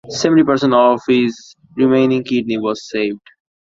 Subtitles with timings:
[0.09, 3.21] Seventy percent of his remaining kidney was saved.